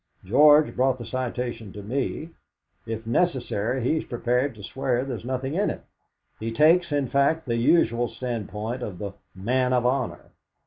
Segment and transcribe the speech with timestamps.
[0.25, 2.31] George brought the citation to me.
[2.87, 5.83] If necessary he's prepared to swear there's nothing in it.
[6.39, 10.31] He takes, in fact, the usual standpoint of the 'man of honour.'